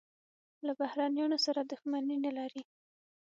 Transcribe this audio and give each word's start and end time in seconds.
له 0.65 0.71
بهرنیانو 0.79 1.37
سره 1.45 1.59
دښمني 1.71 2.17
نه 2.25 2.31
لري. 2.37 2.61